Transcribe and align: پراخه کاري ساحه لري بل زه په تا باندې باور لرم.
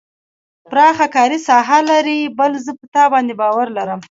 پراخه 0.69 1.07
کاري 1.15 1.37
ساحه 1.47 1.79
لري 1.89 2.19
بل 2.39 2.51
زه 2.65 2.71
په 2.79 2.85
تا 2.93 3.03
باندې 3.13 3.33
باور 3.41 3.67
لرم. 3.77 3.99